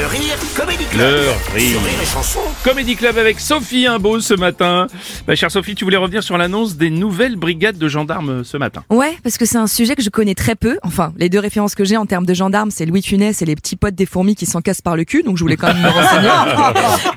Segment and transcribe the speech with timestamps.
[0.00, 1.72] Le Rire Comedy Club Le Rire.
[1.72, 2.40] sur Rire et Chanson.
[2.64, 4.86] Comédie Club avec Sophie Imbeau ce matin.
[5.26, 8.82] Bah, chère Sophie, tu voulais revenir sur l'annonce des nouvelles brigades de gendarmes ce matin.
[8.88, 10.78] Ouais, parce que c'est un sujet que je connais très peu.
[10.84, 13.54] Enfin, les deux références que j'ai en termes de gendarmes, c'est Louis Funès et les
[13.56, 15.82] petits potes des fourmis qui s'en cassent par le cul, donc je voulais quand même
[15.82, 16.30] me renseigner.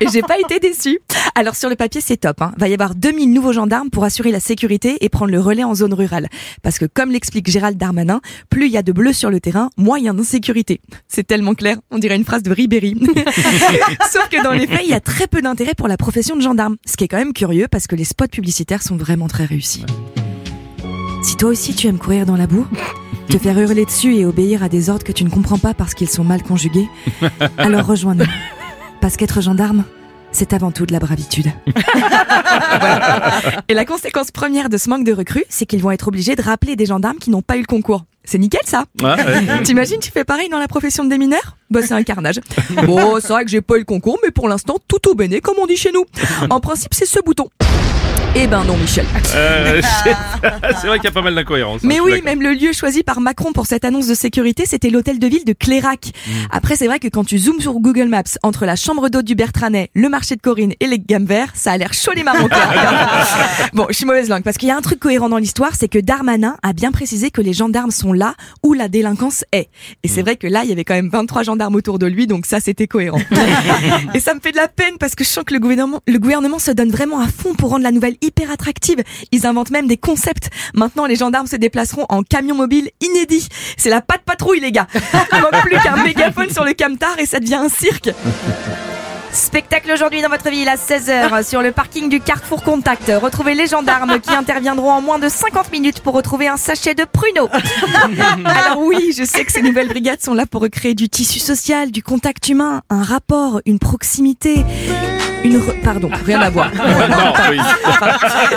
[0.02, 1.00] et j'ai pas été déçue.
[1.36, 2.42] Alors sur le papier, c'est top.
[2.42, 2.52] Hein.
[2.58, 5.74] Va y avoir 2000 nouveaux gendarmes pour assurer la sécurité et prendre le relais en
[5.74, 6.28] zone rurale.
[6.62, 8.20] Parce que comme l'explique Gérald Darmanin,
[8.50, 10.82] plus il y a de bleus sur le terrain, moins il y a d'insécurité.
[11.08, 12.52] C'est tellement clair, on dirait une phrase de
[14.12, 16.40] Sauf que dans les faits, il y a très peu d'intérêt pour la profession de
[16.40, 16.76] gendarme.
[16.86, 19.84] Ce qui est quand même curieux parce que les spots publicitaires sont vraiment très réussis.
[21.22, 22.66] Si toi aussi tu aimes courir dans la boue,
[23.28, 25.94] te faire hurler dessus et obéir à des ordres que tu ne comprends pas parce
[25.94, 26.88] qu'ils sont mal conjugués,
[27.58, 28.26] alors rejoins-nous.
[29.00, 29.84] Parce qu'être gendarme,
[30.32, 31.52] c'est avant tout de la bravitude.
[32.80, 33.30] Voilà.
[33.68, 36.42] Et la conséquence première de ce manque de recrues, c'est qu'ils vont être obligés de
[36.42, 38.04] rappeler des gendarmes qui n'ont pas eu le concours.
[38.24, 39.62] C'est nickel ça ouais.
[39.64, 42.40] T'imagines, tu fais pareil dans la profession de démineur Bah c'est un carnage.
[42.86, 45.40] Bon, c'est vrai que j'ai pas eu le concours, mais pour l'instant, tout au béné,
[45.40, 46.04] comme on dit chez nous.
[46.50, 47.48] En principe, c'est ce bouton.
[48.36, 49.06] Eh ben non, Michel.
[49.36, 49.80] Euh,
[50.80, 51.82] c'est vrai qu'il y a pas mal d'incohérences.
[51.84, 54.90] hein, Mais oui, même le lieu choisi par Macron pour cette annonce de sécurité, c'était
[54.90, 56.08] l'hôtel de ville de Clérac.
[56.26, 56.30] Mm.
[56.50, 59.36] Après, c'est vrai que quand tu zoomes sur Google Maps, entre la chambre d'hôte du
[59.36, 62.48] Bertranet, le marché de Corinne et les gammes verts, ça a l'air chaud les marrons
[63.72, 65.88] bon, je suis mauvaise langue parce qu'il y a un truc cohérent dans l'histoire, c'est
[65.88, 69.68] que Darmanin a bien précisé que les gendarmes sont là où la délinquance est.
[70.02, 70.10] Et Mm.
[70.12, 72.46] c'est vrai que là, il y avait quand même 23 gendarmes autour de lui, donc
[72.46, 73.20] ça, c'était cohérent.
[74.14, 76.18] et ça me fait de la peine parce que je sens que le gouvernement, le
[76.18, 79.02] gouvernement se donne vraiment à fond pour rendre la nouvelle hyper attractive.
[79.32, 80.50] Ils inventent même des concepts.
[80.74, 83.48] Maintenant, les gendarmes se déplaceront en camion mobile inédit.
[83.76, 84.86] C'est la patte patrouille, les gars.
[85.32, 88.10] Il manque plus qu'un mégaphone sur le camtar et ça devient un cirque.
[89.34, 93.10] Spectacle aujourd'hui dans votre ville à 16h sur le parking du Carrefour Contact.
[93.20, 97.04] Retrouvez les gendarmes qui interviendront en moins de 50 minutes pour retrouver un sachet de
[97.04, 97.48] pruneaux.
[98.44, 101.90] Alors oui, je sais que ces nouvelles brigades sont là pour recréer du tissu social,
[101.90, 104.64] du contact humain, un rapport, une proximité,
[105.44, 105.58] une...
[105.58, 106.72] re- Pardon, rien à voir.
[106.74, 107.58] non, oui.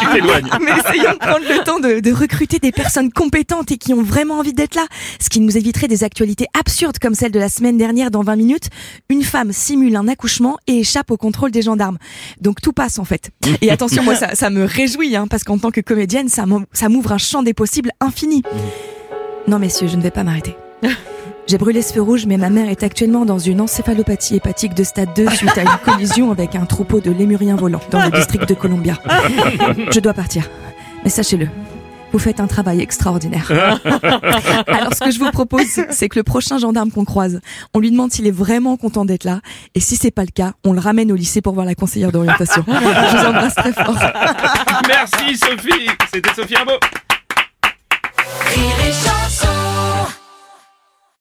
[0.00, 0.48] tu t'éloignes.
[0.60, 4.02] Mais essayons de prendre le temps de, de recruter des personnes compétentes et qui ont
[4.02, 4.86] vraiment envie d'être là.
[5.20, 8.36] Ce qui nous éviterait des actualités absurdes comme celle de la semaine dernière dans 20
[8.36, 8.68] minutes.
[9.08, 11.98] Une femme simule un accouchement et échappe au contrôle des gendarmes.
[12.40, 13.30] Donc tout passe en fait.
[13.60, 17.12] Et attention, moi ça, ça me réjouit hein, parce qu'en tant que comédienne, ça m'ouvre
[17.12, 18.42] un champ des possibles infini.
[19.46, 20.54] Non messieurs, je ne vais pas m'arrêter.
[21.48, 24.84] J'ai brûlé ce feu rouge, mais ma mère est actuellement dans une encéphalopathie hépatique de
[24.84, 28.46] stade 2 suite à une collision avec un troupeau de lémuriens volants dans le district
[28.46, 28.98] de Columbia.
[29.90, 30.46] Je dois partir.
[31.04, 31.48] Mais sachez-le,
[32.12, 33.50] vous faites un travail extraordinaire.
[34.66, 37.40] Alors ce que je vous propose, c'est que le prochain gendarme qu'on croise,
[37.72, 39.40] on lui demande s'il est vraiment content d'être là.
[39.74, 42.12] Et si c'est pas le cas, on le ramène au lycée pour voir la conseillère
[42.12, 42.62] d'orientation.
[42.66, 43.96] Je vous embrasse très fort.
[44.86, 45.88] Merci Sophie.
[46.12, 46.78] C'était Sophie Imbeau.